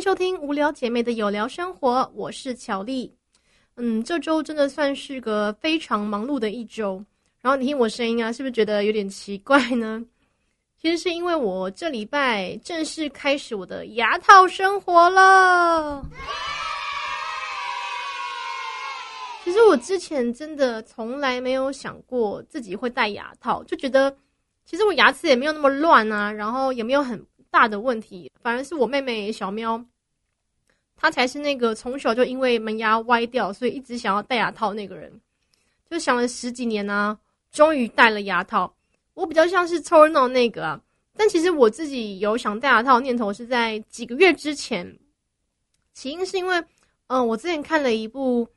[0.00, 3.14] 收听无聊姐妹的有聊生活，我是乔丽。
[3.76, 7.04] 嗯，这周真的算是个非常忙碌的一周。
[7.42, 10.02] 然后你听我声音啊，是不是觉得有点奇怪呢？
[10.80, 16.02] 其实是因为我这礼拜正式开始我的牙套生活了。
[19.44, 24.16] 其实我之前真的从来没有想过自己会戴牙套，就觉得
[24.64, 29.84] 其实我牙齿也没有那么乱啊，然后也没有很大的问题，反而是我妹妹小喵，
[30.96, 35.20] 她才是那个从小就因为门牙歪掉，所以一直想要戴牙套那个人，
[35.90, 37.18] 就想了十几年啊，
[37.50, 38.72] 终于戴了牙套。
[39.14, 40.80] 我比较像是凑热闹那个啊，
[41.16, 44.98] 但其实我自己有想戴牙套念头是在几个月之前。
[45.92, 46.64] 起因是因为，
[47.08, 48.48] 嗯，我之前看了一部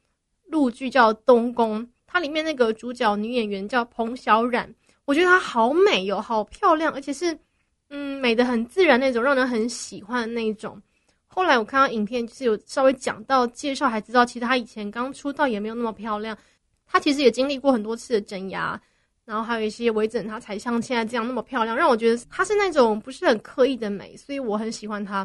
[0.45, 4.71] 陆剧叫《东宫》，它里面那个主角女演员叫彭小苒，
[5.05, 7.37] 我觉得她好美哟，好漂亮，而且是
[7.95, 10.81] 嗯美的很自然那种，让人很喜欢的那种。
[11.27, 16.35] 后来我看到影片，就是有稍微讲到介绍，还知道其实她以前刚出道也没有那么漂亮，
[16.87, 18.79] 她其实也经历过很多次的整牙。
[19.25, 25.23] 然后还有一些微整，她才像现在这样那么漂亮，让我觉得她是那种不是很刻意的美，所以我很喜欢她。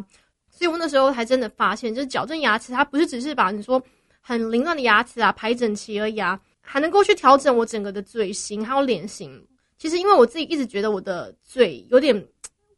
[0.50, 3.82] 所以我那时候还真的发现，就是矫正牙齿，它不是只是把你说
[4.20, 9.42] 很凌乱的牙齿啊排整齐而已啊，还能够去调整我整个的嘴型还有脸型。
[9.78, 12.26] 其实因为我自己一直觉得我的嘴有点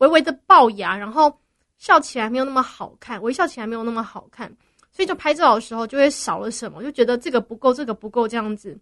[0.00, 1.34] 微微的龅牙，然后
[1.78, 4.54] 笑起来没有那么好看，微笑起来没有那么好看，
[4.92, 8.76] 所以就拍照的时候就会少了什么，就觉得这个不够，这个不够这样子。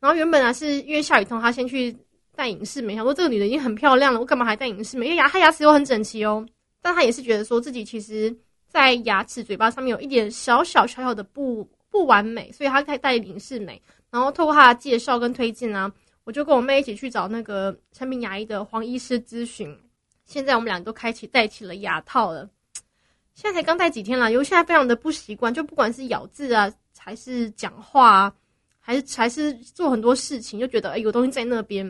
[0.00, 1.94] 然后原本啊是因为夏雨桐她先去
[2.34, 5.06] 戴隐适美，想说这个女的已经很漂亮了，我干嘛还戴隐适美？
[5.06, 6.46] 因为牙她牙齿又很整齐哦，
[6.80, 8.34] 但她也是觉得说自己其实，
[8.68, 13.80] 在牙齿、嘴巴上面有一点小小小小的不不完美，所以她才戴隐适美。
[14.10, 15.92] 然后透过她的介绍跟推荐啊，
[16.24, 19.76] 我就跟我妹一起去找那个产品牙医的黄医师咨询。
[20.30, 22.48] 现在我们俩都开启戴起了牙套了，
[23.34, 28.34] 现在才刚戴几天了，因为现在非常的不习惯，就不管是咬字啊，还是讲话啊。
[28.82, 31.86] 还是还是做很多事情，就觉得哎，有东西在那边。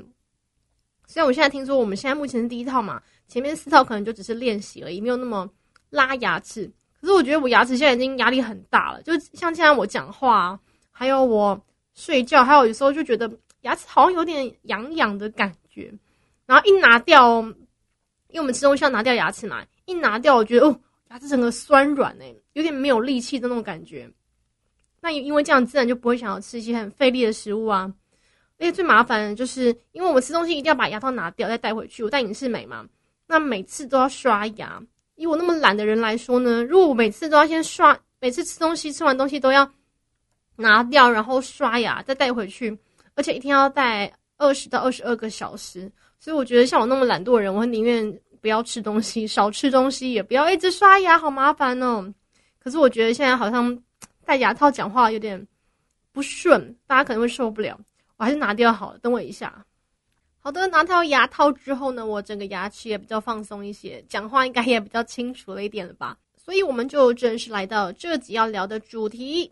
[1.07, 5.49] 虽然我现在听说，我们现在目前是第一套嘛，前面四套可能就只是练习而已，没有那么
[5.89, 6.71] 拉牙齿。
[7.01, 10.59] 可是我觉得我牙齿现在已经压力很大了，就像现在我讲话，
[10.91, 11.59] 还有我
[11.95, 13.31] 睡觉，还有有时候就觉得
[13.63, 15.95] 牙齿好像有点痒痒的感觉。
[16.45, 17.41] 然后一拿掉，
[18.31, 20.81] 因为我们吃东西要拿掉牙齿嘛，一拿掉，我觉得哦，
[21.11, 24.11] 牙齿整个酸软哎，有点没有力气的那种感觉。
[25.01, 27.93] 那因因为这样，自然就不会想要吃一些很费力的食物啊。
[28.59, 32.05] 而且最麻烦的就是，因为我们吃东西一定要把牙套拿掉再带回去。
[32.05, 32.87] 我戴隐适美嘛，
[33.27, 34.83] 那每次都要刷牙。
[35.15, 39.71] 以我那么懒的人来说呢，如果我每次都要先刷，每次吃东西吃完东西都要
[40.57, 42.79] 拿掉，然后刷牙再带回去，
[43.15, 45.91] 而且一天要戴二十到二十二个小时。
[46.21, 52.15] 所以我觉得像我那么懒惰的人，我宁愿不要吃东西，少吃东西，也不要一直刷牙，好麻烦哦。
[52.61, 53.77] 可是我觉得现在好像。
[54.23, 55.45] 戴牙套讲话有点
[56.13, 57.77] 不顺，大家可能会受不了。
[58.17, 59.67] 我还是拿掉好了，等我一下。
[60.39, 66.17] 好的，拿掉牙套之后呢，我整个牙齿也比较放松一些，讲话应该也比较清楚了一点了吧。
[66.37, 69.51] 所以我们就正式来到这集要聊的主题。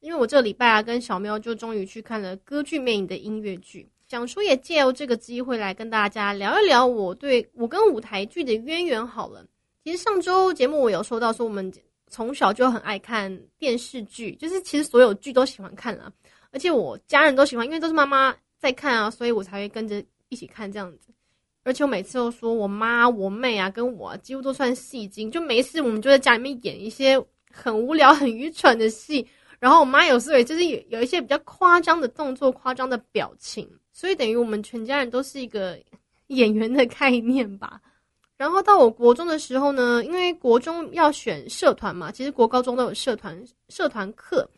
[0.00, 9.06] 因为我这礼拜啊，跟小喵就终于去看了歌剧魅影的音乐剧，想说也借由这个机会来跟大家聊一聊我对我跟舞台剧的渊源。
[9.06, 9.44] 好了，
[9.84, 11.72] 其实上周节目我有说到说我们。
[12.10, 16.10] 从小就很爱看电视剧，就是其实所有剧都喜欢看了，
[16.52, 21.12] 而且我家人都喜欢，因为都是妈妈在看啊，所以我才会跟着一起看这样子。
[21.64, 29.28] 而且我每次都说我妈、我妹啊，跟我几乎都算戏精，就没事我们就在家里面演一些很无聊、很愚蠢的戏。
[29.58, 33.68] 然后我妈有时候也就是有有一些比较夸张的动作、夸张的表情，
[33.98, 35.76] 所以等于我们全家人都是一个
[36.28, 37.80] 演员的概念吧。
[38.36, 43.36] 然后到我国中的时候呢，因为国中要选社团嘛，其实国高中都有社团
[43.70, 44.48] 社团课。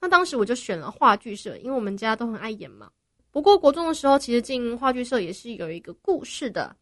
[0.00, 2.90] 那当时我就选了话剧社，因为我们家都很爱演嘛。
[3.30, 6.74] 不过国中的时候，其实进话剧社也是有一个故事的，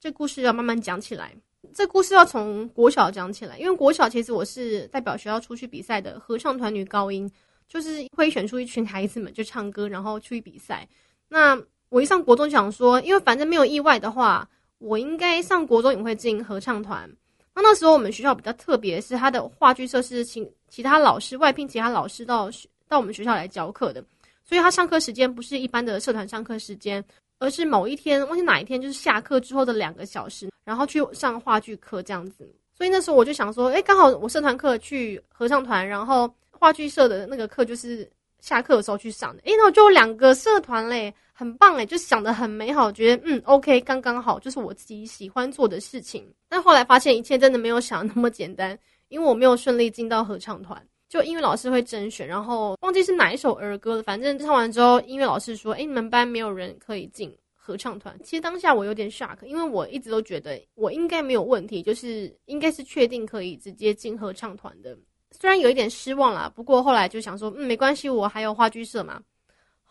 [0.00, 1.32] 这故事要慢慢讲起来。
[1.72, 7.30] 这故事要从国小讲起来，因为国小其实我是代表学校出去比赛的合唱团女高音，
[7.68, 10.88] 就是会选出一群孩子们就唱歌，然后出去比赛。
[11.30, 14.46] 那我一上国中就想说，因为反正没有意外的话。
[14.80, 17.06] 我应该上国中也会进合唱团。
[17.54, 22.50] 那那时候我们学校比较特别，是他的话剧社是请其他老师外聘其他老师到
[22.88, 24.02] 到我们学校来教课的，
[24.42, 27.04] 所以他上课时间不是一般的社团上课时间，
[27.40, 32.50] 而是某一天忘记哪一天，就是下课之后的两个小时，然后去上话剧课这样子。
[32.74, 39.42] 所以那时候我就想说，哎，刚好我社团课去合唱团，然后话剧社的那个课就是下课的时候去上的。
[39.44, 41.14] 哎，那我就两个社团嘞。
[41.32, 46.30] 很棒诶，就想的很美好，觉得嗯，OK，刚刚好，就是我自己喜欢做的事情。
[46.50, 48.78] 但后来发现一切真的没有想那么简单，
[49.08, 50.86] 因为我没有顺利进到合唱团。
[51.08, 54.02] 就音乐老师会甄选，然后忘记是哪一首儿歌了。
[54.02, 64.94] 反正唱完之后，音乐老师说：“哎，你们班没有人可以进合唱团。”其实当下我有点 shock，因为我一直都觉得我应该没有问题，就是应该是确定可以直接进合唱团的。
[65.30, 69.20] 虽然有一点失望啦，不过后来就想说：“嗯，没关系，我还有话剧社嘛。”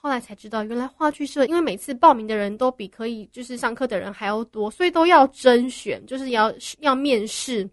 [0.01, 7.69] 后来才知道，原来话剧社因为每次报名的人都比可以就是上课的人还要多，所以都要甄选，就是要要面试。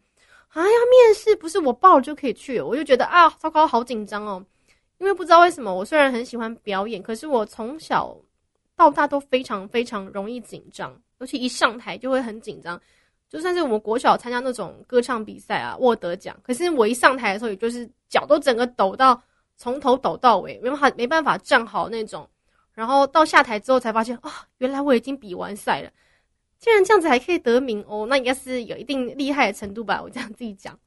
[0.49, 4.45] 啊，要面试不是我报了就可以去，我就觉得啊，糟糕，好紧张哦。
[4.99, 8.17] 因为不知道为什么，我虽然很喜欢表演，可是我从小
[8.75, 12.81] 到大都非常非常容易紧张，尤其一上台就会很紧张。
[13.29, 19.21] 就算是我们国小参加那种歌唱比赛啊，获得奖，可是我一上台的时候，也就是脚都整个抖到
[19.57, 22.29] 从头抖到尾，没办法没办法站好那种。
[22.73, 25.91] 然后到下台之后才发现，啊，原来我已经比完赛了。
[26.59, 30.01] 既然这样子还可以得名哦，那应该是有一定厉害的程度吧？
[30.03, 30.79] 我这样自己讲。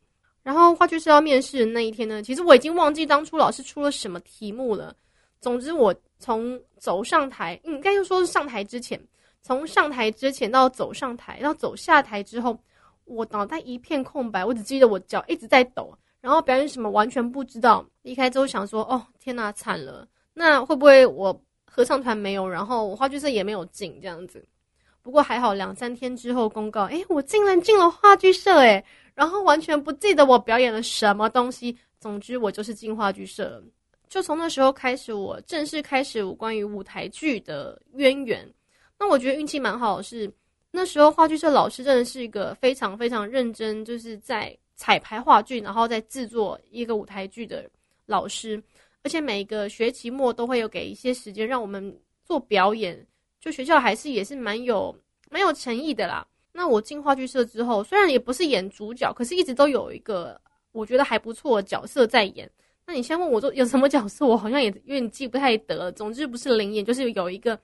[0.41, 4.95] 然后话剧社要面试的那一天呢，其实我已经忘记当初老师出了什么题目了。
[5.41, 8.99] 总之，我从走上台，应该就说是上台之前，
[9.41, 12.57] 从上台之前到走上台，到走下台之后，
[13.05, 17.85] 我脑袋一片空白，我只记得我脚一直在抖，然后表演什么完全不知道。
[18.01, 20.07] 离开之后想说，哦天哪，惨了！
[20.33, 24.45] 那会不会我合唱团没有，然后我话剧社也没有进这样子？
[25.01, 28.83] 不过还好，两三天之后公告，哎，我竟然进了话剧社，哎，
[29.15, 31.75] 然后完全不记得我表演了什么东西。
[31.99, 33.63] 总之，我就是进话剧社。
[34.07, 38.47] 就从那时候开始，我正式开始我关于舞台剧的渊源。
[38.99, 40.31] 那我觉得运气蛮好的，是
[40.71, 47.67] 那时候话剧社老师真的是一个非常非常认真，就是在彩排话剧，然后再制作一个舞台剧的
[48.05, 48.61] 老师。
[49.01, 53.07] 而且每个学期末都会有给一些时间让我们做表演。
[53.39, 54.93] 就学校还是也是蛮有
[55.29, 56.27] 蛮有诚意的啦。
[56.51, 60.39] 那我进话剧社之后，虽然也不是演主角，可是一直都有一个
[60.73, 62.49] 我觉得还不错的角色在演。
[62.85, 65.89] 那你先问我说有什么角色，我好像也有点记不太得。
[65.93, 67.57] 总之不是灵演，就是有一个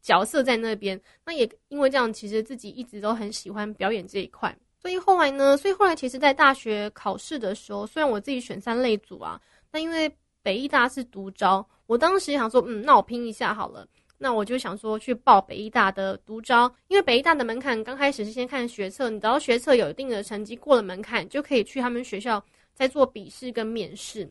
[0.00, 1.00] 角色在那边。
[1.24, 4.56] 那也因为这样，其实自己一直都很喜欢表演这一块。
[4.78, 10.10] 所以后来呢，所以后来其实，在大学考试的时候，虽然我自己选三类组啊，那因为
[10.42, 13.86] 北艺大是独招，我当时想说，嗯，那我拼一下好了。
[14.22, 22.42] 那我就想说去报北医大的独招，因为北医大的门槛刚开始是先看学测，你只要学测有一定的成绩过了门槛，就可以去他们学校
[22.74, 24.30] 再做笔试跟面试。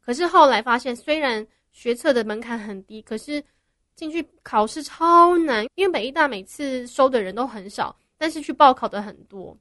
[0.00, 3.42] 可是后来发现，虽然学测的门槛很低，可是
[4.00, 9.54] 进去考试超难，因为北医大每次收的人都很少，但是去报考的很多，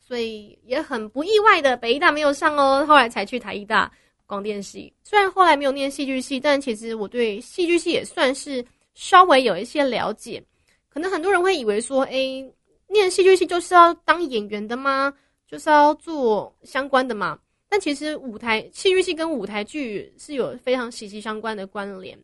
[0.00, 2.86] 所以也很不意外的，北医大没有上哦。
[2.86, 3.92] 后来才去台医大
[4.24, 8.64] 广电系，虽然后来没有念戏剧系，但其实我对戏剧系也算是。
[8.94, 10.42] 稍微有一些了解，
[10.88, 12.44] 可能很多人会以为说，哎，
[12.88, 15.14] 念戏剧系就是要当演员的吗？
[15.46, 17.38] 就是要做相关的吗？
[17.68, 22.18] 但其实舞台戏剧系跟舞台剧是有非常息息相关的关联。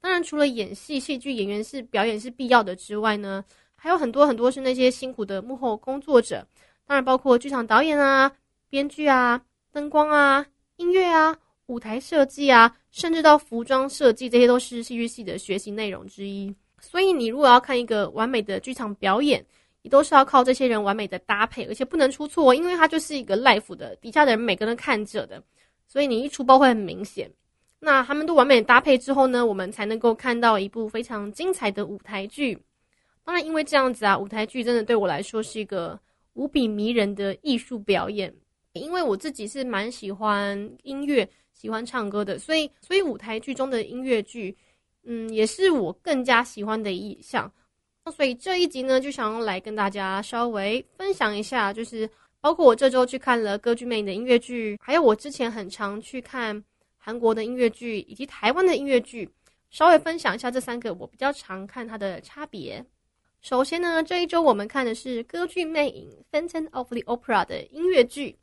[0.00, 3.44] 当然，除了演戏、戏剧演员是表演是必要的之外呢，
[3.76, 6.46] 还有很多很多是那些辛苦的幕后工作者。
[6.86, 8.32] 当然，包括剧场导演啊、
[8.68, 9.42] 编剧啊、
[9.72, 10.46] 灯光啊、
[10.76, 11.36] 音乐啊。
[11.68, 16.50] 舞台设计啊，甚至到服装设计，这些都是戏剧系的学习内容之一。
[16.80, 19.44] 所以，你如果要看一个完美的剧场表演，
[19.82, 25.42] 你都是要靠这些人完美的搭配，而且不能出错，因为它就是一个 live 的，底下的人每个人看着的，
[25.86, 27.30] 所以你一出包会很明显。
[27.80, 32.58] 那他们都完美搭配之后呢，我们才能够看到一部非常精彩的舞台剧。
[33.24, 35.98] 当然，因为这样子啊，舞台剧真的对我来说是一个
[36.34, 38.34] 无比迷人的艺术表演。
[38.72, 41.28] 因为我自己是蛮喜欢音乐。
[41.52, 44.56] 喜欢唱歌的，所以所以舞台剧中的音乐剧，
[45.02, 47.52] 嗯，也是我更加喜欢的一项。
[48.04, 52.08] 那所以这一集呢，就想要来跟大家稍微分享一下，就是
[52.40, 56.62] 包括我这周去看了歌剧魅影的音乐剧，还有我之前很常去看
[57.08, 59.26] 韩国的音乐剧以及台湾的音乐剧，
[59.70, 62.84] 稍微分享一下这三个我比较常看它的差别。
[63.40, 66.06] 首先呢，这一周我们看的是歌剧魅影
[66.38, 68.36] 《Phantom of the Opera》的音乐剧。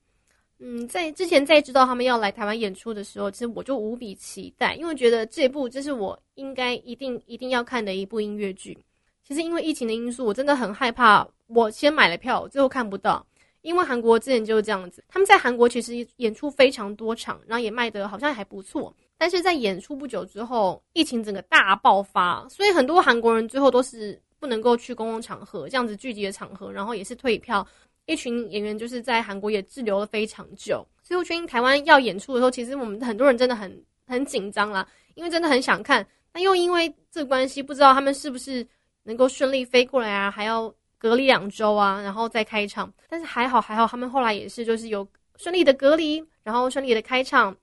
[0.57, 8.75] 嗯，在之前在知道他们要来台湾演出的时候，其实我就无比期待，因为觉得这部这是我应该一定一定要看的一部音乐剧。
[9.23, 13.23] 其实因为疫情的因素，我真的很害怕，我先买了票，最后看不到。
[13.65, 18.95] 因为韩国之前就是这样子，他们在韩国其实演出非常多场，然后也卖的好像还不错。
[19.17, 27.65] 但是在演出不久之后，疫情整个大爆发，所以很多韩国人最后都是不能够去公共场合这样子聚集的场合，然后也是退票。
[28.05, 38.63] 一群演员就是在韩国也滞留了非常久，所以我觉得台湾要演出的时候，其实我们很多人真的很很紧张啦，因为真的很想看，但又因为这关系，不知道他们是不是
[39.01, 42.91] 能够顺利飞过来啊，还要隔离两周啊，然后再开场。
[43.07, 47.55] 但是还好还好，他们后来也是就是有顺利的隔离，然后顺利的开唱。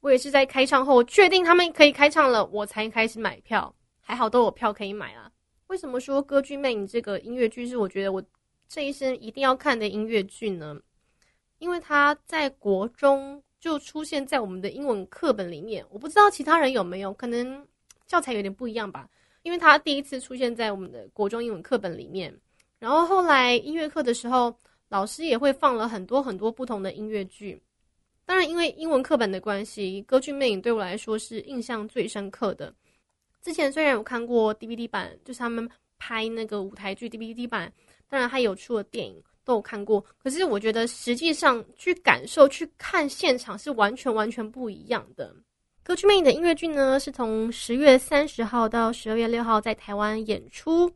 [0.00, 3.74] 我也是在开唱后确定他们可以开唱了，我才开始买票。
[4.00, 5.30] 还好都有票可以买啊。
[5.66, 8.22] 为什么说《歌剧魅影》这个音乐剧是我觉得我
[8.68, 10.78] 这一生一定要看的音乐剧呢？
[11.58, 15.84] 因为它在国中就出现在我们的英文课本里面。
[15.90, 17.66] 我不知道其他人有没有，可能
[18.06, 19.08] 教材有点不一样吧。
[19.42, 22.34] 因为它第一次出现在我们的国中英文课本里面，
[22.78, 24.54] 然后后来音乐课的时候，
[24.88, 27.60] 老师也会放了很多很多不同的音乐剧。
[28.24, 32.72] 当然，因为英文课本的关系，《歌剧魅影》对我来说是印象最深刻的。
[33.40, 35.66] 之前虽然有看过 DVD 版，就是他们
[35.98, 37.72] 拍那个舞台剧 DVD 版，
[38.08, 40.04] 当然还有出了电影，都有看过。
[40.22, 45.34] 可是我觉得实际上去感受、去看现场是完全完全不一样的。
[45.82, 50.90] 歌剧魅影的音乐剧呢，是从十月三十号到十二月六号在台湾演出。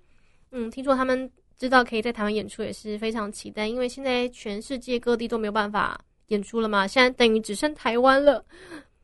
[0.50, 1.30] 嗯，听说他们
[1.62, 8.44] 知道可以在台湾演出，也是非常期待，因为现在全世界各地都没有办法演出了嘛，现在等于只剩台湾了。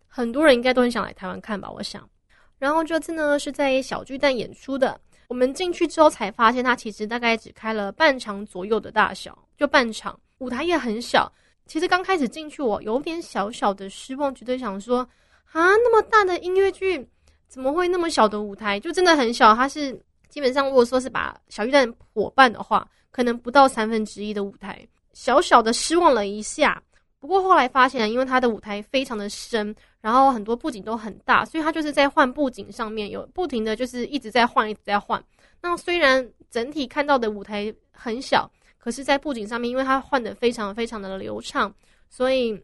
[0.09, 2.05] 很多人应该都很想来台湾看吧，我想。
[2.59, 5.01] 然后这次呢是在小巨蛋演出的。
[5.29, 11.33] 我们进去之后才发现，它其实大概只开了半场左右的大小，就半场，舞台也很小。
[11.65, 15.09] 其实刚开始进去，我有点小小的失望，觉得想说
[15.53, 17.09] 啊，那么大的音乐剧
[17.47, 18.81] 怎么会那么小的舞台？
[18.81, 19.55] 就真的很小。
[19.55, 19.97] 它是
[20.29, 26.83] 基本上，如果说是把小巨蛋伙伴的话，可能不到三分之一的舞台，小小的失望了一下。
[27.21, 29.75] 不过后来发现，因为它的舞台非常的深。
[30.01, 35.23] 然后很多布景都很大，所以他就是在换布景上面有不停的就是一直在换，一直在换。
[35.61, 41.75] 那虽然整体看到的舞台很小，可是，在布景上面，因为它换的非常非常的流畅，
[42.09, 42.59] 所以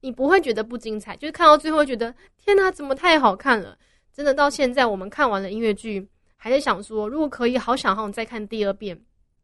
[0.00, 1.16] 你不会觉得不精彩。
[1.16, 3.76] 就是看到最后觉得天哪，怎么太好看了！
[4.14, 6.08] 真的到现在我们看完了音乐剧，
[6.42, 8.98] 还在想说，如果可以，好想好想再看第二遍。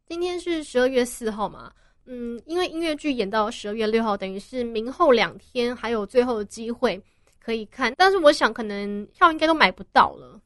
[0.07, 1.71] 今天是十二月四号嘛，
[2.07, 6.99] 嗯，因为音乐剧演到十二月六号，等于是明后两天还有最后的机会。
[7.39, 10.41] 可以看，但是我想可能票应该都买不到了。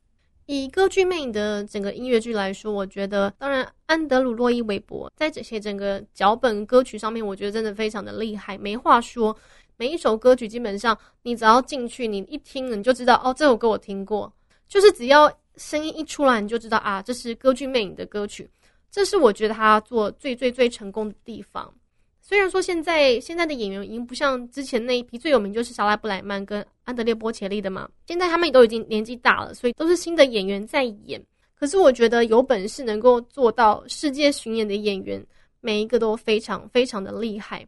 [0.46, 9.34] 以歌剧魅影的整个音乐剧来说，我觉得当然安德鲁洛伊韦伯在这些整个脚本歌曲上面，我觉得真的非常的厉害，没话说。
[9.78, 14.32] 每一首歌曲基本上你只要进去，你一听你就知道哦，这首歌我听过，
[14.68, 18.50] 就是只要声音一出来，你就知道啊，这是歌剧魅影的歌曲。
[18.90, 21.74] 这是我觉得他做最最最成功的地方。
[22.22, 31.22] 虽然说现在现在的演员已经不像之前那一批最有名就是莎拉布莱曼跟安德烈波切利的嘛，现在他们都已经年纪大了，所以都是新的演员在演。
[31.56, 35.24] 可是我觉得有本事能够做到世界巡演的演员，
[35.60, 37.68] 每一个都非常非常的厉害。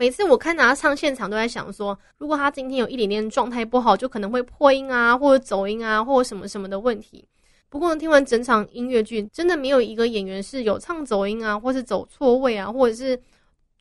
[0.00, 7.22] 每次我看他唱现场，都在想说，如果他今天有一点点状态不好，就可能会破音啊，或者走音啊，或者什么什么的问题。
[7.68, 13.20] 不过听完整场音乐剧，真的没有一个演员是有唱走音啊，或是走错位啊，或者是。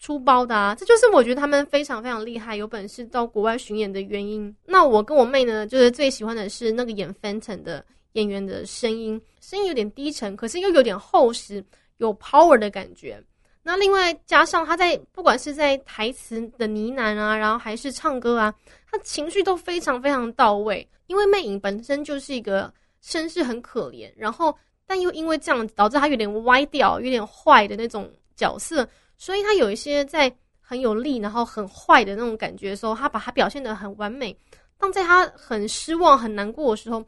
[0.02, 4.56] 出包的啊，这就是我觉得他们非常非常厉害，有本事到国外巡演的原因。
[4.66, 7.84] 那我跟我妹呢，就是最喜欢的是那个演 Phantom 的
[8.14, 11.62] 演员的声音，声音有点低沉，可是又有点厚实，
[11.98, 13.22] 有 power 的感觉。
[13.62, 18.54] 那另外加上他在不管是在台词的呢喃啊，然后还是唱歌啊，
[18.89, 20.88] 他情绪都非常非常到位。
[21.08, 28.88] 因为魅影本身就是一个身世很可怜，然后但又因为这样导致他有点歪掉、有点坏的那种角色。
[29.18, 34.36] 所以他有一些在很有力，然后很坏的那种感觉的时候，他把他表现的很完美。
[34.78, 37.04] 当在他很失望、很难过的时候，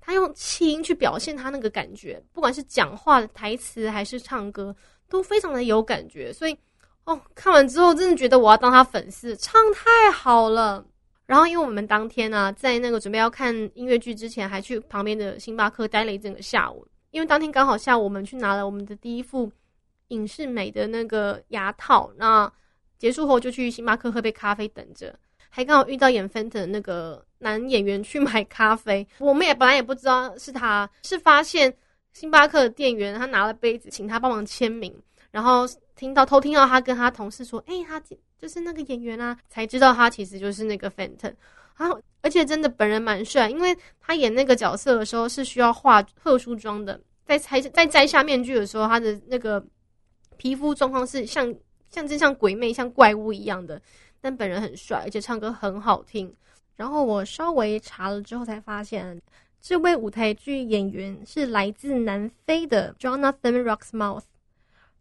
[0.00, 4.74] 他用气音去表现他那个感觉，不管是讲话的台词还是唱歌，
[5.08, 6.32] 都非常的有感觉。
[6.32, 6.56] 所以，
[7.04, 10.84] 哦，看完之后真的觉得我要当他粉丝，唱太好了。
[11.26, 19.50] 然后，因为我们当天呢，在那个准备要看音乐剧之前，还去旁边的星巴克待了一整个下午，因为当天刚好下午我们去拿了我们的第一副。
[20.08, 22.52] 影视美的那个牙套，那
[22.98, 25.18] 结束后就去星巴克喝杯咖啡等着，
[25.48, 29.04] 还刚好遇到演 Phantom 的那个男演员去买咖啡。
[29.18, 31.74] 我们也本来也不知道是他，是发现
[32.14, 34.90] 星巴克的店员他拿了杯子，请他帮忙签名，
[35.30, 38.00] 然后听到偷听到他跟他同事说：“哎，他
[38.40, 41.34] 就是那个演员啊！”才知道他其实就是那个 Fenton，。
[41.76, 49.62] 然后而且真的本人蛮帅，因为他演那个角色的时候是需要化特殊妆的，在拆在摘下面具的时候，他的那个。
[50.36, 51.54] 皮肤状况是像
[51.88, 53.80] 像真像鬼魅像怪物一样的，
[54.20, 56.34] 但本人很帅，而且唱歌很好听。
[56.74, 59.18] 然后我稍微查了之后才发现，
[59.66, 64.24] 这位舞台剧演员是来自南非的 Jonathan Roxmouth。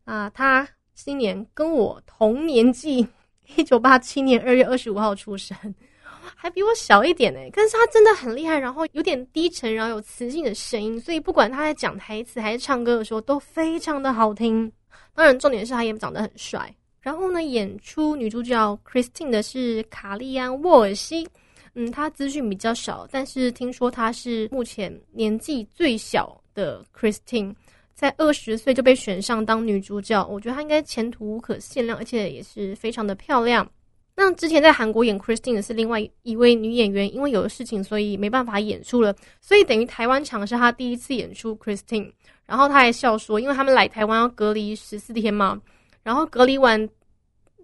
[0.05, 3.05] 啊，他今年跟我同年纪，
[3.57, 5.57] 一九八七年二月二十五号出生，
[6.33, 7.41] 还比我小一点呢。
[7.51, 14.71] 但是他真的很厉害，然后有点低沉，然后有磁性的声音，所以不管他在讲台词还是唱歌的时候，都非常的好听。
[15.13, 16.73] 当然，重点是他也长得很帅。
[17.01, 21.27] 然后呢，演出女主角 Christine 的是卡利安·沃尔西。
[21.75, 27.53] 嗯，她资讯比较少，但是听说她是目前年纪最小的 Christine，
[27.93, 33.67] 在二十岁就被选上当女主角，我觉得她应该前途无可限量，而且也是非常的漂亮。
[34.15, 42.11] 那之前在韩国演 Christine 的是另外一位女演员，因为有的事情，所以没办法演出了，所以等于台湾场是她第一次演出 Christine。
[42.45, 45.59] 然后她还笑说，因为他们来台湾要隔离十四天嘛。
[46.03, 46.87] 然后隔离完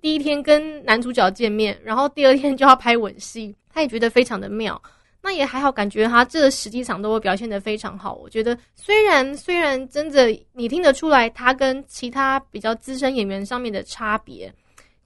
[0.01, 4.82] 第一天跟男主角见面，然后第二天就要拍吻戏，他也觉得非常的妙。
[5.22, 8.13] 那也还好，感觉他这实际上都会表现的非常好。
[8.13, 14.51] 我觉得虽然虽然真的你听得出来他跟其他比较资深演员上面的差别，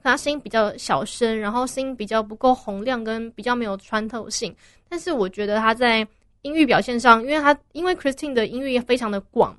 [0.03, 4.55] 他声音比较小声，然后声音比较不够洪亮，跟比较没有穿透性。
[4.87, 6.07] 但是我觉得他在
[6.43, 9.57] 音域表现上，因为他因为 Christine 的音域非常的广。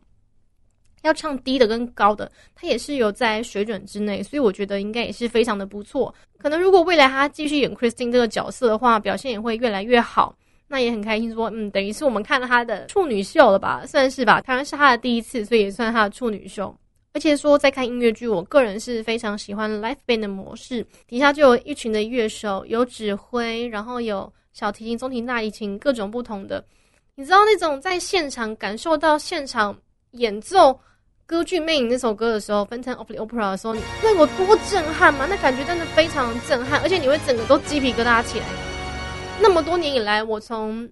[1.04, 6.12] 要唱低的跟高的，他也是有在水准之内，所以我觉得应该也是非常的不错。
[6.38, 10.37] 可能如果未来他继续演 Christine 这个角色的话，表现也会越来越好。
[10.66, 14.40] 那也很开心，说嗯，等于是我们看了他的处女秀了吧，算是吧。
[14.40, 16.75] 当然是他的第一次，所以也算他的处女秀。
[17.12, 26.64] 而且说在看音乐剧，我个人是非常喜欢 Live Band 的模式，底下就有一群的乐手，有指挥，然后有小提琴、中提、大提琴，各种不同的。
[27.14, 29.78] 你知道那种在现场感受到现场
[30.12, 30.76] 演奏。
[31.26, 35.26] 歌剧魅影那首歌的时候，《Phantom of the Opera》的时候，那有多震撼吗？
[35.28, 38.47] 那感觉真的非常震撼，而且你会整个都鸡皮疙瘩起来。
[39.40, 40.87] 那么多年以来，我从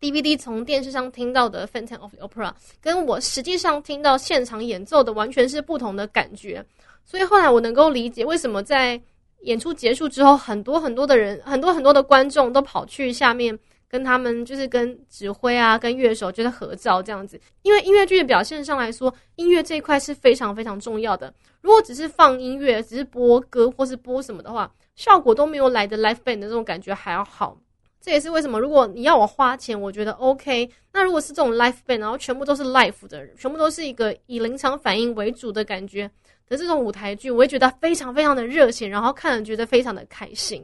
[0.00, 6.62] DVD 从电视上听到的《Phantom of the Opera》，跟我实际上听到现场演奏的完全是不同的感觉。
[7.06, 9.00] 所以后来我能够理解为什么在
[9.40, 13.58] 演出结束之后，很多很多的人，很多很多的观众都跑去下面。
[13.88, 21.32] 跟他们就是跟指挥啊，跟乐手就是合照这样子，因为音乐剧的表现上来说，音乐这一块是非常非常重要的。
[21.60, 27.56] 如果只是放音乐，只是播歌或是播什么的话，效果都没有来的 live band 的这种感觉还要好。
[28.00, 30.68] 这也是为什么，如果你要我花钱，我觉得 OK。
[30.92, 36.10] 那如果是这种 live band，然后全部都是 live 的，全部都是一个以临场反应为主的感觉
[36.48, 40.62] 的这种舞台剧，我会觉得非常非常的热情，然后看了觉得非常的开心。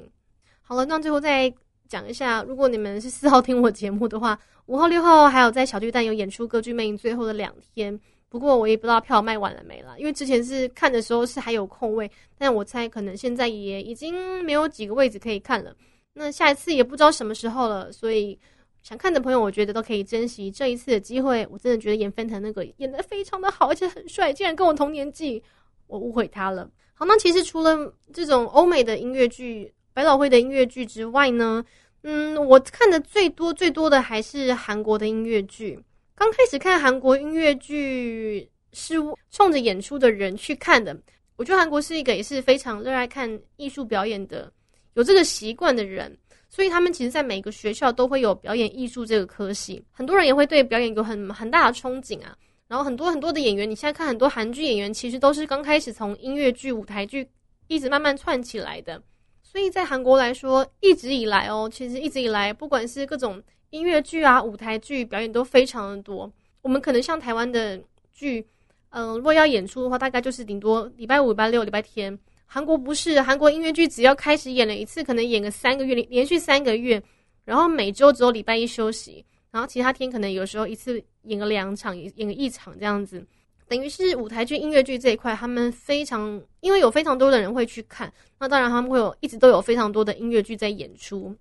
[0.61, 1.53] 好了，那最后再。
[1.91, 7.99] 讲一下，如果你们是四号听我节目的话，五号、六号还有在小巨蛋有演出歌剧魅影最后的两天。
[8.29, 15.75] 不过我也不知道票卖完了没了，因为之前是看的时候是还有空位，但我猜可能现在也已经没有几个位置可以看了。
[16.13, 18.39] 那下一次也不知道什么时候了，所以
[18.85, 21.45] 想看的朋友，我觉得都可以珍惜这一次的机会。
[21.51, 25.43] 我真的觉得演芬腾那个演的非常的好，而且很帅，竟然跟我同年纪，
[25.89, 26.71] 我误会他了。
[26.95, 29.75] 好，那其实除了这种欧美的音乐剧。
[30.01, 31.63] 百老汇的音乐剧之外呢，
[32.05, 35.79] 嗯，我看的最多最多的还是韩国的音乐剧。
[36.15, 38.95] 刚开始看韩国音乐剧是
[39.31, 40.99] 冲着演出的人去看的。
[41.37, 44.51] 我觉得韩国是一个也是非常热爱看艺术表演的，
[44.95, 46.17] 有这个习惯的人，
[46.49, 49.85] 所以他们其实，在每个学校都会有表演艺术这个科系。
[49.91, 52.35] 很多人也会对表演有很很大的憧憬啊。
[52.69, 57.29] 然后很多很多的演员，你现在看很多韩剧演员，其实都是刚开始从音乐剧、舞台剧
[57.67, 59.03] 一直慢慢串起来的。
[59.51, 66.33] 所以在韩国来说，一直以来哦，其实一直以来，不管是各种音乐剧啊、舞台剧表演都非常的多。
[66.63, 67.81] 我们可能像台湾的
[68.13, 68.47] 剧，
[68.91, 72.17] 嗯，如果要演出的话，大概就是顶多礼拜五、礼拜六、礼拜天。
[72.47, 77.03] 韩国不是，韩国音乐剧只要开始演了一次，可能演个三个月，连连续三个月，
[77.45, 83.27] 然后每周只有礼拜一休息，然后其他天可能有时候一次演个两场，演个一场这样子。
[83.71, 91.33] 等于是舞台剧、音乐剧这一块，他们非常，因为有非常多的人会去看，那当然他们会有一直都有非常多的音乐剧在演出。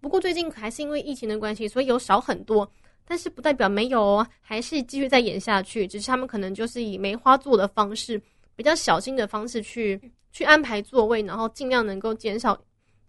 [0.00, 2.66] 不过最近还是因为疫情的关系，所以有少很多，
[3.06, 5.86] 但是不代表没有哦，还是继续在演下去。
[5.86, 8.18] 只是他们可能就是以梅花座的方式，
[8.56, 10.00] 比较小心的方式去
[10.32, 12.58] 去安排座位，然后尽量能够减少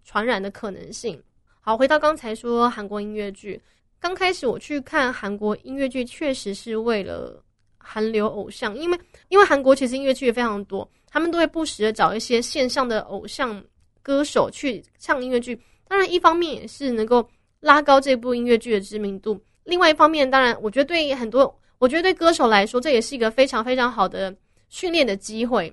[0.04, 1.18] 传染的可能性。
[1.62, 3.58] 好，回到刚才说韩国音乐剧，
[4.02, 7.42] 刚开始我去看韩国音乐剧，确实是为了。
[7.86, 13.64] 韩流偶像，因为因为韩国其实音乐剧也非常多，他们都会不时的找一些线上的偶像
[14.02, 15.60] 歌手去唱音乐剧。
[15.88, 17.28] 当然，一方面也是能够
[17.60, 24.36] 拉高这部音乐剧的知名度；，另外一方面，当然，我觉得对很多，我觉得对歌手来说，这也是一个非常非常好的
[24.68, 25.72] 训练的机会，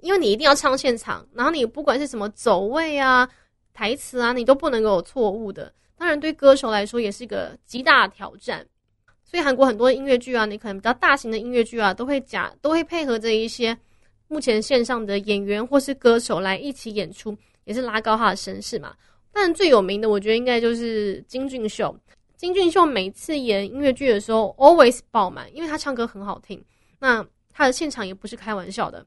[0.00, 3.28] 因为你一定要唱现场，然后你不管是什么走位啊、
[3.74, 5.70] 台词啊，你都不能够有错误的。
[5.98, 8.66] 当然，对歌手来说也是一个极大的挑战。
[9.28, 13.76] 所以韩国很多音乐剧啊，你可能比较大型的音乐剧啊，都会假都会配合着一些
[14.28, 18.94] 目前线上的演员或是歌手来一起演出，也是拉高他的声势嘛。
[19.32, 21.94] 但最有名的，我觉得应该就是金俊秀。
[22.36, 26.62] 金俊秀每次演音乐剧的时候，always 爆满，因为他唱歌很好听。
[26.98, 29.04] 那他的现场也不是开玩笑的，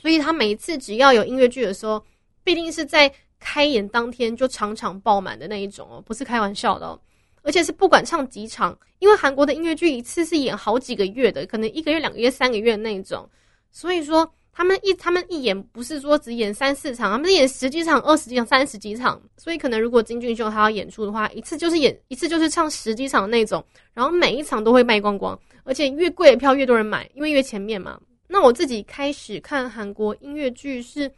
[0.00, 2.02] 所以他每次只要有音乐剧的时候，
[2.42, 6.98] 必定是在开演当天就场场爆满的那一种哦，不是开玩笑的哦。
[7.42, 13.28] 而且是不管唱几场，因为韩国的音乐剧一次是演好几个月的，可能一个月、两个月、三个月那种，
[13.70, 28.00] 所以说他们一他们一演不是说只演三四场，他们演十几场、二十几场、三十几场，所以可能如果金俊秀他要演出的话，一次就是演一次就是唱十几场那种，然后每一场都会卖光光，而且越贵的票越多人买，因为越前面嘛。
[28.26, 31.10] 那我自己开始看韩国音乐剧是，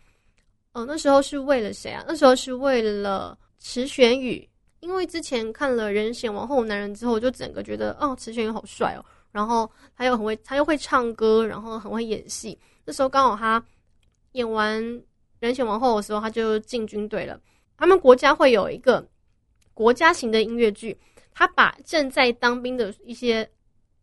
[0.72, 2.04] 呃，那时候是为了谁啊？
[2.06, 4.46] 那时候是为了池玄宇。
[4.80, 12.58] 因为之前看了《人选王后男人》之后，就整个觉得哦，池玄宇好帅哦，然后他又很会，他又会唱歌，然后很会演戏。
[12.84, 13.62] 那时候刚好他
[14.32, 14.82] 演完
[15.38, 17.38] 《人选王后》的时候，他就进军队了。
[17.76, 19.06] 他们国家会有一个
[19.74, 20.98] 国家型的音乐剧，
[21.32, 23.48] 他把正在当兵的一些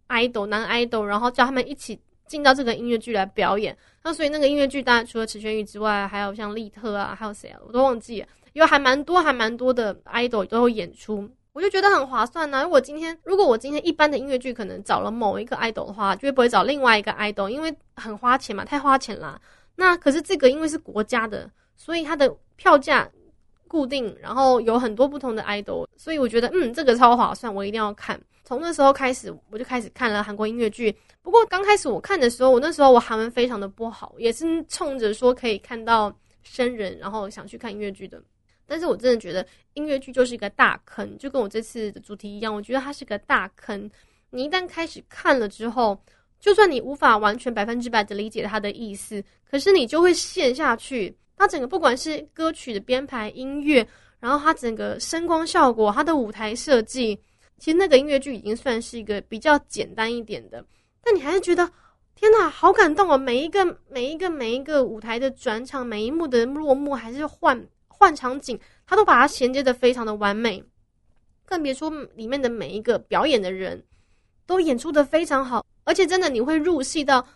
[0.09, 3.75] idol 男 idol，然后叫他们一起进到这个音乐剧来表演。
[4.03, 8.27] 那所以那个音乐剧，当然除了池玄宇之外，还有像利特啊，还有谁啊，我都忘记了。
[8.53, 12.63] 因为还蛮多，还蛮多的 idol 都有演出，我就觉得很划算呢。
[12.63, 19.39] 如果今天，如果我今天一般的音乐剧可能找了某一个 idol 的话，就不会找另外一个 idol，因为很花钱嘛，太花钱啦。
[19.75, 23.07] 那可是这个因为是国家的，所以它的票价
[23.67, 28.19] 固定，然后有很多不同的 idol，所以我觉得嗯，这个超划算，我一定要看。
[28.47, 30.95] 从那时候开始，我就开始看了韩国音乐剧。
[31.21, 38.23] 不过刚开始我看的时候，我那时候我韩文非常的不好，也是冲着说可以看到生人，然后想去看音乐剧的。
[38.65, 43.91] 但是我真的觉得音乐剧就是一个大坑，就跟我这次的主题一样，我觉得它是个大坑。
[44.29, 46.01] 你一旦开始看了之后，
[46.39, 51.13] 就算你无法完全百分之百的理解它的意思，可是你就会陷下去。
[51.35, 53.85] 它整个不管是歌曲的编排、音乐，
[54.21, 57.19] 然后它整个声光效果、它的舞台设计，
[57.57, 60.65] 其实那个音乐剧已经算是一个比较简单一点的，
[61.01, 61.69] 但你还是觉得
[62.15, 63.17] 天哪，好感动哦！
[63.17, 67.67] 每一个、每一个、每一个舞台的转场，每一幕的落幕，还是换。
[67.99, 70.63] 换场景，他都把它衔接的非常的完美，
[71.47, 73.83] 更别说里面的每一个表演的人
[74.45, 77.27] 都演出的非常好，而且真的你会入戏到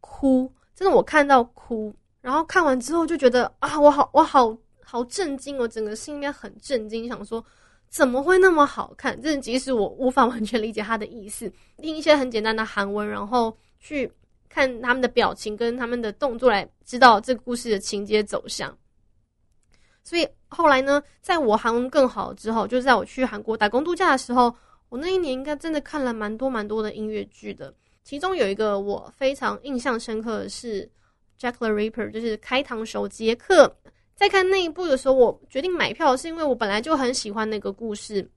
[0.00, 1.90] 哭，真的我看到哭，
[2.20, 7.42] 然后看完之后就觉得啊，我好我好好震惊，我整个心里面很震惊，想说
[7.90, 9.20] 怎么会那么好看？
[9.20, 14.10] 真的，即使我无法完全理解他的意思，听一些很简单的韩文，然后去
[14.48, 18.74] 看他们的表情跟他们的动作来知道这个故事的情节走向。
[20.04, 24.54] 所以后来呢，在我韩文更好之后，就是在我去韩国打工度假的时候，
[24.88, 27.74] 我那一年应该真的看了蛮多蛮多的音乐剧的。
[28.04, 30.84] 其中有一个我非常印象深刻的是
[31.40, 33.76] 《Jack the Ripper》，就是开膛手杰克。
[34.20, 38.30] 在看那一部的时候，我决定买票，是因为我本来就很喜欢那个故事。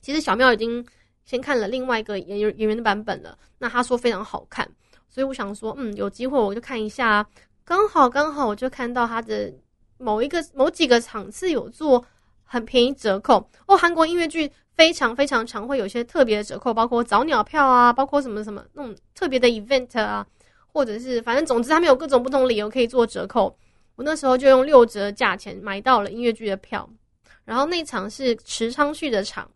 [0.00, 0.82] 其实小妙已经
[1.26, 4.66] 先看了另外一个演员演员的版本了，那他说非常好看，
[5.10, 7.26] 所以我想说，嗯，有机会我就看一下。
[7.62, 9.52] 刚好刚好我就看到他的。
[9.98, 12.04] 某一个某几个场次有做
[12.42, 20.26] 很便宜折扣哦，韩国音乐剧非常非常常会有一些特别的折扣，包括早鸟票啊，包括什么什么那种特别的 event 啊，
[20.72, 23.56] 或者是反正总之他们有各种不同理由可以做折扣。
[24.02, 26.88] 那时候就用六折价钱买到了音乐剧的票，
[27.44, 29.50] 然后那场是池昌旭的场，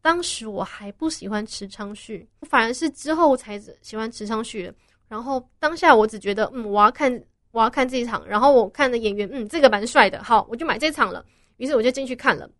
[0.00, 4.74] 当时我还不喜欢池昌旭，反而是之后才喜欢池昌旭的。
[5.08, 7.22] 然后当下我只觉得，嗯，我要看。
[7.54, 11.24] 我要看这一场，然后我看的演员，嗯，这个蛮帅的，好，我就买这场了。
[11.58, 12.50] 于是我就进去看了。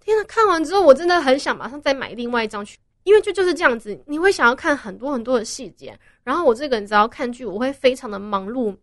[0.00, 5.98] 天呐，看完之后我真的很想马上再买另外一张去，因为就就是这样子，你会想要看很多很多的细节。
[6.22, 8.76] 然后我这个人只要看剧，我会非常的忙碌，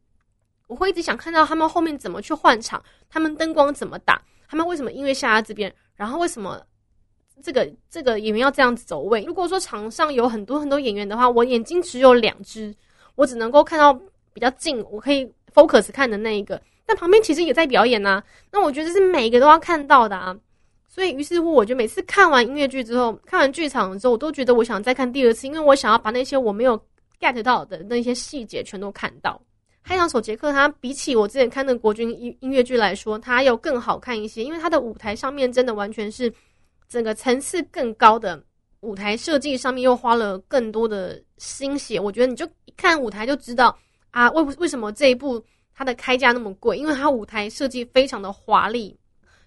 [0.72, 6.66] 我会一直想看到他们后面怎么去换场，他们灯光怎么打，他们为什么音乐下在这边，然后为什么
[7.44, 9.22] 这个这个演员要这样子走位。
[9.26, 12.74] 如果说场上有很多很多演员的话，我眼睛只有两只，
[13.16, 13.94] 我只能够看到
[14.34, 15.30] 比较近，我可以。
[15.54, 18.24] focus 看的那一个，但旁边其实也在表演呐。
[18.54, 20.34] 那我觉得是每一个都要看到的啊。
[20.88, 26.82] 所以于是乎，我就每次看完音乐剧之后，看完剧场之后，我都觉得我想再看第二次，因为我想要把那些我没有
[27.20, 29.42] get 到的那些细节全都看到。
[29.84, 36.32] 开场手杰克，他比起我之前看的国军音音乐剧来说，它要更好看一些，因为它的舞台上面真的完全是
[36.88, 38.42] 整个层次更高的
[38.82, 42.00] 舞台设计，上面又花了更多的心血。
[42.00, 43.78] 我觉得你就一看舞台就知道。
[44.12, 45.42] 啊，为为什么这一部
[45.74, 46.78] 它的开价那么贵？
[46.78, 48.98] 因为它舞台设计非常的华丽，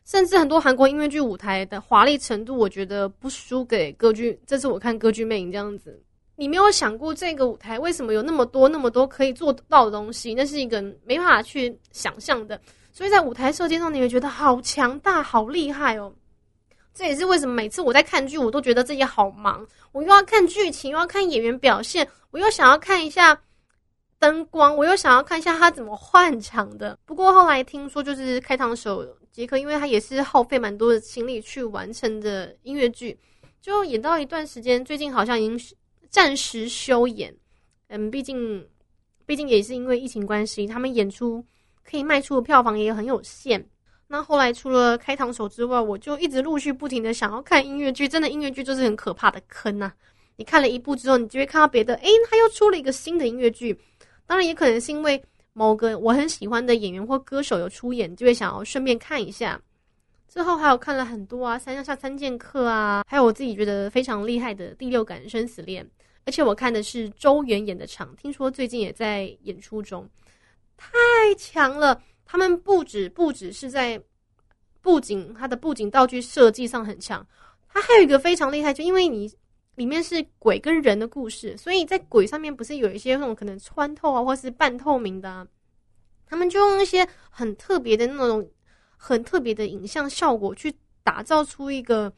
[0.06, 4.40] 甚至很多韩国音乐剧舞台的华丽程度，我觉得不输给歌剧。
[4.46, 6.02] 这次我看歌剧魅影这样子，
[6.36, 10.34] 你没有想过这个舞台为什么有那么多那么多可以做到的东西？
[10.34, 12.60] 那是一个没办法去想象的。
[12.92, 16.12] 所以在舞台设计上，你会觉得好强大、好厉害哦。
[16.92, 19.66] 这也是为什么每次我在看剧，我都觉得自己好忙。
[19.92, 23.40] 我又要看剧情，又要看演员表现，我又想要看一下。
[24.20, 26.96] 灯光，我又想要看一下他怎么换场的。
[27.04, 33.18] 不过后来听说，就是开膛手杰克，因为他也是耗费蛮多的精力去完成的音乐剧，
[33.60, 35.76] 就演到一段时间，最近好像已经
[36.14, 37.34] 暂时休演。
[37.88, 38.64] 嗯，毕竟，
[39.26, 41.44] 毕竟也是因为疫情关系，他们演出
[41.82, 43.68] 可以卖出的票房也很有限。
[44.06, 48.06] 那后来除了开膛手之外，我就一直陆续不停的想要看音乐剧。
[48.06, 49.92] 真的音乐剧就是很可怕的坑呐！
[50.36, 53.76] 你看了一部之后，你就会看到别的，诶，他又出了一个新的音乐剧。
[54.24, 55.20] 当然，也可能是因为
[55.52, 59.60] 某个我很喜欢的演员或歌手有出演，就会想要顺便看一下。
[60.28, 65.84] 之后还有看了很多啊，《三下三剑客》啊，还有我自己觉得非常厉害的《第六感生死恋》，
[66.26, 70.08] 而且我看的是周元演的场，听说最近也在演出中，
[70.76, 70.96] 太
[71.38, 72.02] 强了。
[72.26, 74.02] 他们不止不止是在
[74.80, 77.24] 布景，它的布景道具设计上很强，
[77.68, 79.30] 它还有一个非常厉害，就因为你
[79.76, 85.46] 里面是鬼跟人的故事，所以在鬼上面不是有一些那种可能穿透啊，或是半透明的，
[86.26, 88.48] 他们就用一些很特别的那种
[88.96, 92.12] 很特别的影像效果去打造出一个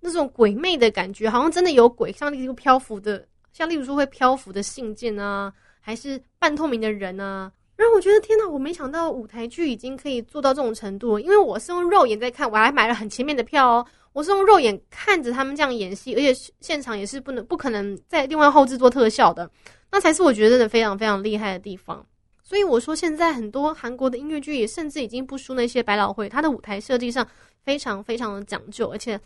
[0.00, 7.50] 那种鬼魅的感觉，好像真的有鬼，像例如漂浮的，像例如说会漂浮的信件啊，还是半透明的人啊。
[7.76, 11.18] 然后我觉得天哪，我没想到舞台剧已经可以做到这种程度。
[11.18, 13.86] 因为我是用肉眼在看，我还买了很前面的票哦。
[14.12, 19.50] 我是用肉眼看着他们这样演戏，而且现场也是不能不可能在另外后制做特效的，
[19.90, 22.06] 那才是我觉得真的非常非常厉害的地方。
[22.44, 27.26] 所以我说，现在很多韩国的音乐剧也甚至已经不输那些百老汇，它的舞台设计上
[27.64, 29.18] 非常非常的讲究，而且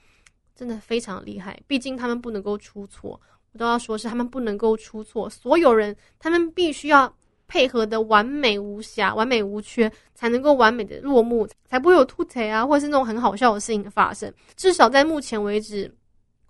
[0.56, 1.60] 真的非常厉害。
[1.66, 3.20] 毕竟他们不能够出错，
[3.52, 7.12] 我都要说是他们不能够出错，所有人他们必须要。
[7.50, 14.30] 配合的完美无瑕、完美无缺，才能够完美的落幕，才不会有吐槽啊，或者是那种很好笑的事情发生。
[14.54, 15.90] 至少在目前为止，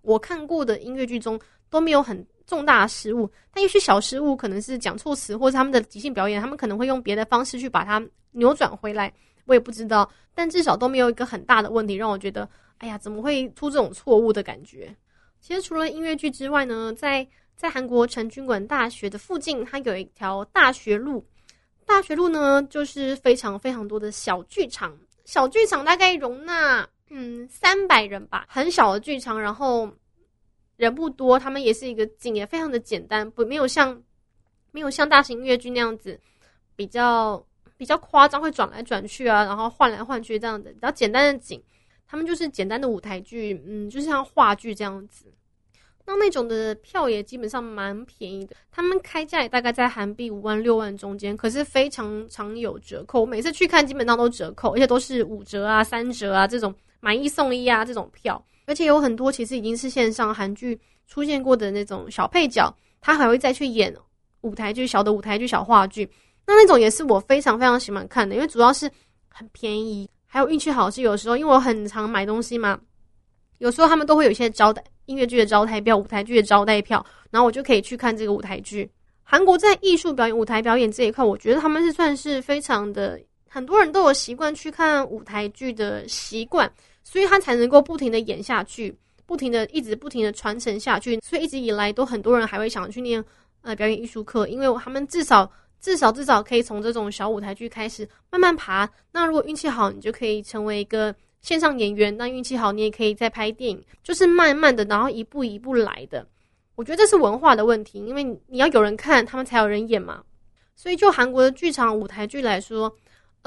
[0.02, 1.38] 我看过的音乐剧中
[1.70, 3.30] 都没有很重大的失误。
[3.52, 9.12] 但也许小失误可能是讲错词，或者他们的即兴表演，他们可能会用别的方式去把它扭转回来，
[9.44, 10.10] 我也不知道。
[10.34, 14.92] 但至少都没有一个很大的问题，让我觉得，哎呀，怎么会出这种错误的感觉？
[15.40, 21.24] 其实除了音乐剧之外呢，在在韩国成均馆大学的附近，它有一条大学路。
[21.84, 24.96] 大学路呢，就是非常非常多的小剧场。
[25.24, 29.90] 小剧场大概容纳嗯三百人吧，很小的剧场，然后
[30.78, 31.38] 人不多。
[31.38, 34.02] 他们也是一个景，也非常的简单，不没有像
[34.72, 36.18] 没有像大型音乐剧那样子
[36.74, 37.44] 比较
[37.76, 41.62] 比较夸张，会转来转去啊，然后换来换去这样的比较简单的景。
[42.06, 45.26] 他们就是简单的舞台剧，嗯，就是像话剧这样子。
[46.06, 53.20] 那那种的票也基本上蛮便宜的，他们开价也大概在韩币五万六万中间，可是非常常有折扣。
[53.20, 63.94] 我每次去看基本上都折扣，而且都是五折啊、三折啊这种买一送一啊这种票，而且有很多其实已经是线上韩剧出现过的那种小配角，他还会再去演
[64.40, 66.08] 舞台剧、小的舞台剧、小话剧。
[66.46, 68.90] 那那种也是我非常非常喜欢看的，因为主要是
[69.28, 72.78] 很便宜，还有运气好是有时候因为我很常买东西嘛，
[73.58, 74.82] 有时候他们都会有一些招待。
[75.06, 78.90] 音乐剧的招待票、舞台剧的招待票，然后我就可以去看这个舞台剧。
[79.22, 86.70] 韩国在艺术表演、舞台表演这一块，我觉得他们是算是非常的，很多人都有习惯去看舞台剧的习惯，
[87.02, 91.18] 所以他才能够不停的演下去，不停的一直不停的传承下去。
[91.20, 93.24] 所以一直以来都很多人还会想去念
[93.62, 98.88] 呃表演艺术课，因为他们至少至少至少可以从这种小舞台剧开始慢慢爬。
[99.10, 101.14] 那如果运气好，你就可以成为一个。
[101.40, 106.26] 线上演员，那运气好，你也可以再拍电影，就是慢慢的，然后一步一步来的。
[106.74, 110.20] 我觉得这是文化的问题，因为你要有人看，他们才有人演嘛。
[110.74, 112.92] 所以就韩国的剧场舞台剧来说，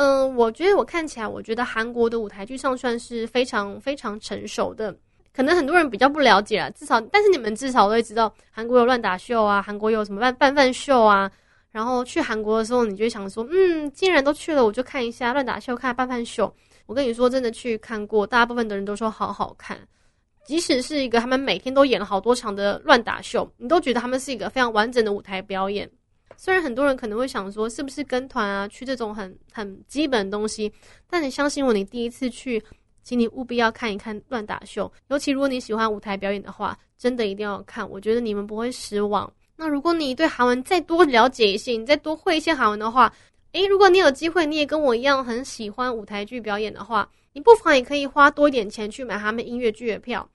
[0.02, 4.96] 嗯，我觉得我看起来，我觉得韩国的舞台剧上算是非常非常成熟的。
[5.32, 11.32] 可能很多人比较不了解啊，至少，但是你们至少都会知道，韩国有乱打秀啊，韩国有什么办办饭秀啊。
[11.72, 16.52] 然后去韩国的时候，你就想说，嗯，既然都去了，我就看一下乱打秀，看办饭秀。
[16.88, 19.80] 我跟你说，真的去看过，大部分的人都说好好看。
[20.44, 25.88] 即使是一个他们每天都演了好多场的乱打秀，你都觉得他们是一个非常完整的舞台表演。
[26.44, 30.74] 虽然很多人可能会想说，是不是跟团啊，去这种很很基本的东西？
[31.08, 32.60] 但你相信我，你第一次去，
[33.04, 34.92] 请你务必要看一看乱打秀。
[35.10, 37.88] 尤其如果你喜欢舞台表演的话，真的一定要看。
[37.88, 39.32] 我觉得你们不会失望。
[39.56, 43.14] 那如果你对韩文再多了解一些，你再多会一些韩文的话，
[43.52, 50.28] 诶，如果你有机会，你也跟我一样很喜欢舞台剧表演的话，你不妨也可以花多一点钱去买他们音乐剧的票。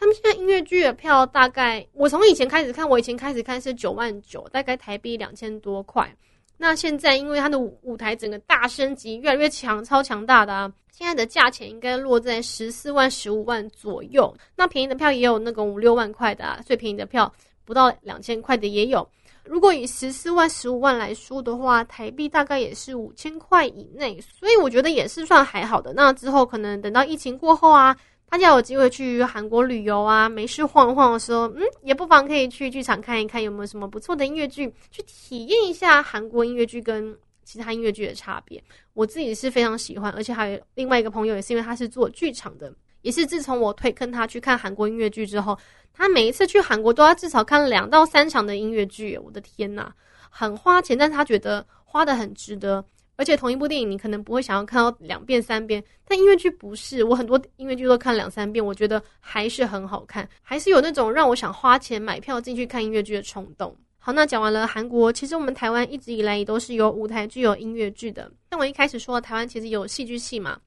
[0.00, 6.10] 他们现在音乐剧的票大概，我从以前开始看，我以前开始看是九万九，大概台币两千多块。
[6.56, 14.34] 那现在因为它的舞舞台整个大升级，越来越强，超强大的啊，现在的价钱应该落在十四万、十五万左右。
[14.56, 17.30] 那便宜的票也有那个五六万块的，啊，最便宜的票
[17.66, 19.06] 不到两千块的也有。
[19.44, 25.92] 如果以十四万、十五万来说的话，台币大概也是五千块以内，所以我觉得也是算还好的。
[25.92, 27.96] 那之后可能等到疫情过后啊，
[28.30, 38.62] 大家有机会去韩国旅游啊，没事晃晃的时候，嗯，也不妨可以去剧场看一看有没有什么不错的音乐剧，去体验一下韩国音乐剧跟其他音乐剧的差别。
[38.94, 42.72] 我自己是非常喜欢，而且还有另外一个朋友也是因为他是做剧场的。
[43.02, 45.58] 也是自从我推坑他去看韩国音乐剧之后，
[45.92, 49.18] 他每一次去韩国都要至少看两到三场的音乐剧。
[49.18, 49.90] 我的天呐，
[50.30, 52.84] 很花钱，但是他觉得花的很值得。
[53.20, 57.04] 而且同一部电影，你可能不会想要看到两遍三遍，但音乐剧不是。
[57.04, 63.76] 我很多音乐剧都看两三遍，我觉得还是很好看，还是有那种让我想花钱买票进去看音乐剧的冲动。
[63.98, 68.32] 好，那讲完了韩国，其实我们台湾一直以来也都是有舞台剧、有音乐剧的。
[68.50, 70.58] 像我一开始说，台湾其实有戏剧系嘛，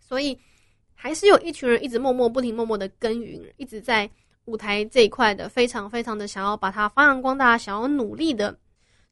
[0.00, 0.36] 所以。
[0.96, 4.08] 还是有一群人一直默默不停、默默的耕耘，一直在
[4.46, 8.56] 舞台这一块的，非常非常的想要把它发扬光大，想要努力的。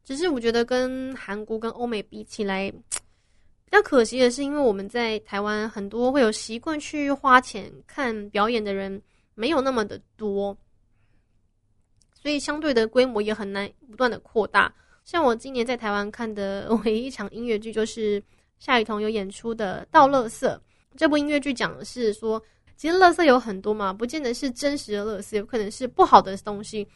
[0.05, 2.71] 只是我觉得跟韩国跟欧美比起来，
[3.65, 9.01] 比较可惜的是，因为我们在台湾很多会有习惯去花钱看表演的人
[9.35, 10.57] 没有那么的多，
[12.13, 14.73] 所以相对的规模也很难不断的扩大。
[15.05, 18.23] 像我今年在台湾看的唯一一场音乐剧，就是
[18.59, 20.61] 夏雨桐有演出的《倒乐色》。
[20.97, 22.41] 这部音乐剧讲的是说，
[22.77, 26.87] 其实乐色有很多嘛，不见得是真实的乐色，有可能是不好的东西，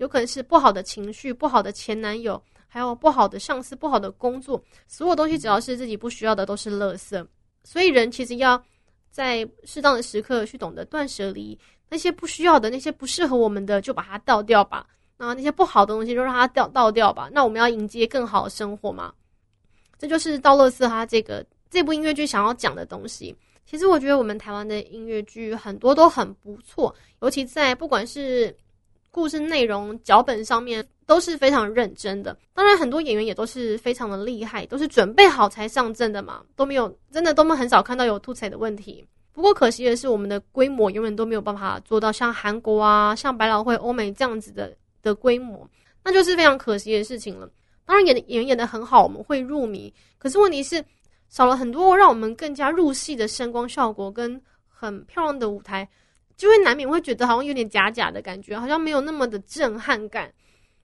[0.00, 7.26] 有可能是不好的情绪、不好的前男友，还有不好的上司、不好的工作，所有东西只要是自己不需要的都是乐色。
[7.64, 8.60] 所以人其实要
[9.10, 11.58] 在适当的时刻去懂得断舍离，
[11.90, 14.86] 那些不需要的、那些不适合我们的就把它倒掉吧，
[15.18, 17.28] 那那些不好的东西就让它掉倒掉吧。
[17.30, 19.12] 那我们要迎接更好的生活嘛？
[19.98, 21.44] 这就是倒乐色它这个。
[21.68, 28.52] 这部音乐剧想要讲的东西，其实我觉得我们台湾的音乐剧很多都很不错，尤其在不管是
[29.10, 32.36] 故事内容、脚本上面都是非常认真的。
[32.54, 39.04] 当然，很多演员也都是非常的厉害，都是准备好才上阵的嘛，都没有真的都没很少看到有吐槽的问题。
[39.32, 45.68] 不过可惜的是，我们的规模永远都没有办法做到像韩国啊、像百老汇、欧美这样子的的规模，
[46.04, 47.48] 那就是非常可惜的事情了。
[47.84, 50.84] 当然演演员演的很好，我们会入迷，可是问题是。
[51.28, 55.88] 少了很多让我们更加入戏的声光效果跟很漂亮的舞台，
[56.40, 60.32] 就会难免会觉得好像有点假假的感觉，好像没有那么的震撼感，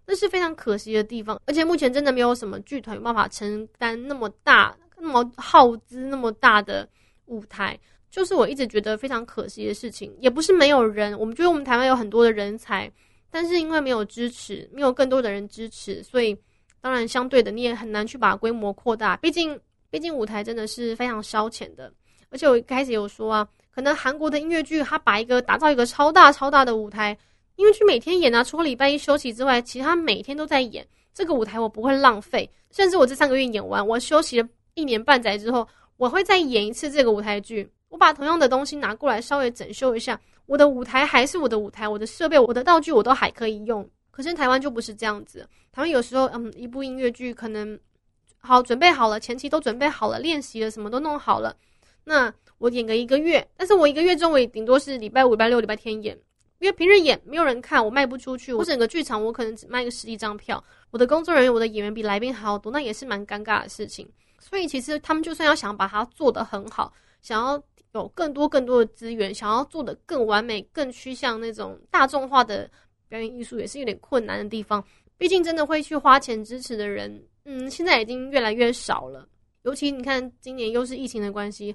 [0.05, 1.41] 那是非常可惜的地方。
[1.47, 6.87] 而且目前真的没有什么剧团有办法承担那么大、那么耗资那么大的
[7.25, 7.79] 舞台，
[8.11, 10.15] 就是我一直觉得非常可惜的事情。
[10.21, 12.93] 也不是没有人，我们觉得我们台湾有很多的人才，
[13.31, 16.37] 但是因为没有支持，没有更多的人支持，所以
[16.83, 19.59] 当然相对的你也很难去把规模扩大，毕竟。
[19.89, 21.91] 毕竟舞台真的是非常烧钱的，
[22.29, 27.11] 而且我一开始有说啊，可能韩国的音乐剧，它把一个打造一个超大超大的舞台，
[27.57, 30.87] 音乐剧每天演啊，除了礼拜一休息之外，其他每天都在演。
[31.13, 37.71] 这个舞台我不会浪费，甚至我这三个月演完，我休息了一年半载之后，我会再演一次这个舞台剧。
[37.91, 43.87] 我把同样的东西拿过来稍微整修一下，我的舞台还是我的舞台，我的设备、我的道具我都还可以用。
[44.11, 47.79] 可是台湾就不是这样子，台湾有时候，嗯，一部音乐剧可能。
[48.39, 51.55] 好，准备好了，前期都准备好了，练习了，什么都弄好了。
[52.09, 56.17] 那我演个一个月，但是我一个月中我顶多是礼拜五、礼拜六、礼拜天演，
[56.61, 58.55] 因为平日演没有人看，我卖不出去。
[58.55, 64.09] 我整个剧场我可能只卖个十几张票，我的工作人员、我的演员比来宾还要多，那也是蛮尴尬的事情。
[64.39, 66.93] 所以其实他们就算要想把它做得很好，
[67.23, 67.61] 想要
[67.93, 72.71] 有更多更多的资源，想要做的更完美、更趋向那种大众化的
[73.09, 74.83] 表演艺术，也是有点困难的地方。
[75.19, 77.21] 毕竟真的会去花钱支持的人。
[77.45, 79.29] 嗯，现在已经越来越少了。
[79.63, 81.75] 尤其你看，今年又是疫情的关系，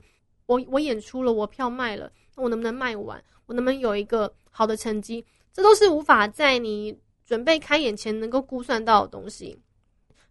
[0.51, 3.23] 我我演出了，我票卖了，我能不能卖完？
[3.45, 5.25] 我能不能有一个好的成绩？
[5.53, 6.93] 这都是无法在你
[7.25, 9.57] 准备开演前能够估算到的东西。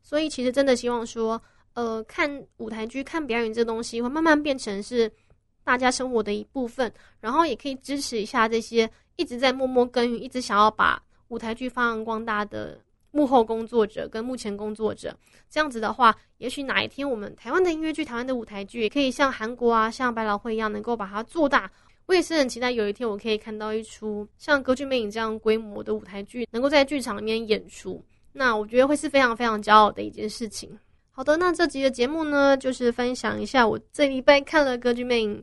[0.03, 1.41] 所以，其实真的希望说，
[1.73, 5.11] 呃，看舞台剧、看表演这东西，会慢慢变成是
[5.65, 6.93] 大家生活的一部分。
[7.19, 12.79] 然后，也可以支持一下这些一直在默默耕耘、一直想要把舞台剧发扬光大的。
[13.13, 15.17] 幕后工作者跟目前工作者，
[15.49, 21.71] 这样子的话，也许哪一天我们台湾的音乐剧、台湾的舞台剧，也可以像韩国啊、像百老汇一样，能够把它做大。
[22.07, 28.05] 我也是很期待有一天我可以看到一出像《歌剧魅影》这样规模的舞台剧，能够在剧场里面演出。
[28.33, 30.77] 那我觉得会是非常非常骄傲的一件事情。
[31.13, 35.37] 好的，那这集的节目呢，就是分享一下我这礼拜看了《歌剧魅影》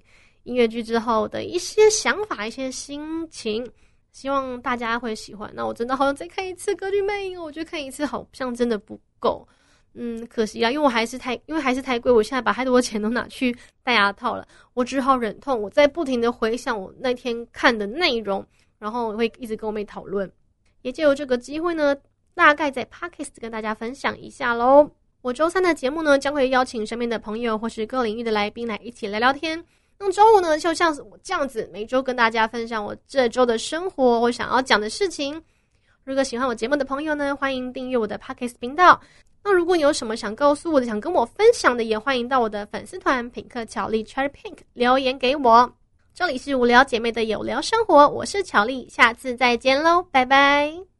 [0.43, 3.69] 音乐剧之后的一些想法、一些心情。
[4.17, 5.47] 希望大家会喜欢。
[5.53, 9.47] 那我真的好想再看一次《歌剧魅影》，我觉得看一次好像真的不够。
[9.93, 12.11] 嗯，可惜啊，因为我还是太，因为还是太贵。
[12.11, 15.61] 我现在把太多钱都拿去戴牙套了，我只好忍痛。
[15.61, 18.43] 我在不停的回想我那天看的内容，
[18.79, 20.27] 然后会一直跟我妹讨论。
[20.81, 21.95] 也借由这个机会呢，
[22.33, 24.89] 大概在 Podcast 跟大家分享一下喽。
[25.21, 29.63] 我周三的节目呢，将会邀请身边的朋友或是各领域的来宾来一起聊聊天。
[29.99, 35.41] 那周五呢，就像我这样子，每周跟大家分享我这周的生活我想要讲的事情。
[36.03, 38.99] 如果喜欢我节目的朋友呢，欢迎订阅我的 Podcast 频道。
[39.43, 45.69] 那如果你有什么想告诉我的、想跟我分享的，也欢迎到我的粉丝团品客巧丽 Cherry Pink 留言给我。
[46.13, 50.96] 这里是无聊姐妹的有聊生活，我是巧丽，下次再见喽，拜拜。